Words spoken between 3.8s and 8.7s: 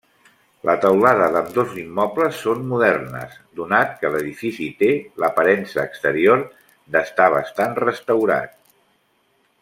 que l'edifici té l'aparença exterior d'estar bastant restaurat.